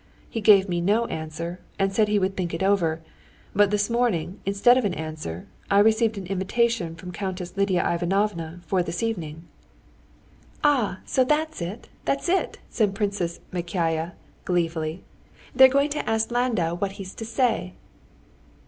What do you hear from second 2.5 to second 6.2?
it over. But this morning, instead of an answer, I received